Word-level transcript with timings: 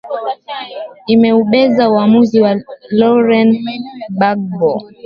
imeubeza 1.13 1.83
uamuzi 1.93 2.37
wa 2.45 2.53
lauren 2.97 3.49
bagbo 4.19 4.71